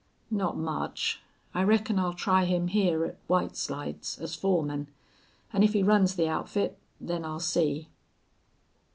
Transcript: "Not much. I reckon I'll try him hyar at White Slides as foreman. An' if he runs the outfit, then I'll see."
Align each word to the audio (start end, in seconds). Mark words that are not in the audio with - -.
"Not 0.31 0.57
much. 0.57 1.21
I 1.53 1.61
reckon 1.61 1.99
I'll 1.99 2.15
try 2.15 2.45
him 2.45 2.69
hyar 2.69 3.05
at 3.05 3.19
White 3.27 3.55
Slides 3.55 4.17
as 4.17 4.33
foreman. 4.33 4.87
An' 5.53 5.61
if 5.61 5.73
he 5.73 5.83
runs 5.83 6.15
the 6.15 6.27
outfit, 6.27 6.79
then 6.99 7.23
I'll 7.23 7.39
see." 7.39 7.87